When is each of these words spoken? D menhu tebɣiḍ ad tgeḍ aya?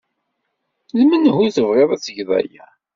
D 0.97 0.99
menhu 1.09 1.45
tebɣiḍ 1.55 1.89
ad 1.91 2.01
tgeḍ 2.01 2.29
aya? 2.39 2.65